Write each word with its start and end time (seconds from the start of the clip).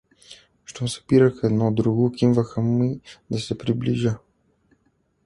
Щом 0.65 0.87
събираха 0.89 1.47
едно-друго, 1.47 2.11
кимваха 2.11 2.61
ми 2.61 2.99
да 3.31 3.39
се 3.39 3.57
приближа. 3.57 4.17